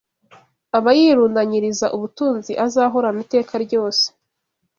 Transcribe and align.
aba 0.77 0.91
yirundanyiriza 0.99 1.85
ubutunzi 1.95 2.51
azahorana 2.65 3.19
iteka 3.25 3.53
ryose 3.65 4.05